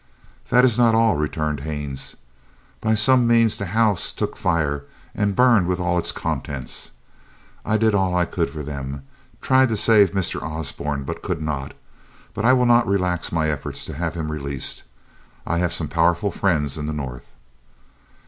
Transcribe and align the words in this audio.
"That 0.49 0.65
is 0.65 0.79
not 0.79 0.95
all," 0.95 1.15
returned 1.15 1.59
Haines. 1.59 2.15
"By 2.79 2.95
some 2.95 3.27
means 3.27 3.55
the 3.59 3.67
house 3.67 4.11
took 4.11 4.35
fire 4.35 4.85
and 5.13 5.35
burned 5.35 5.67
with 5.67 5.79
all 5.79 5.99
its 5.99 6.11
contents. 6.11 6.93
I 7.63 7.77
did 7.77 7.93
all 7.93 8.15
I 8.17 8.25
could 8.25 8.49
for 8.49 8.63
them—tried 8.63 9.69
to 9.69 9.77
save 9.77 10.13
Mr. 10.13 10.41
Osborne, 10.41 11.03
but 11.03 11.21
could 11.21 11.43
not; 11.43 11.75
but 12.33 12.45
I 12.45 12.51
will 12.53 12.65
not 12.65 12.87
relax 12.87 13.31
my 13.31 13.49
efforts 13.51 13.85
to 13.85 13.93
have 13.93 14.15
him 14.15 14.31
released. 14.31 14.81
I 15.45 15.59
have 15.59 15.71
some 15.71 15.87
powerful 15.87 16.31
friends 16.31 16.79
in 16.79 16.87
the 16.87 16.93
North." 16.93 17.35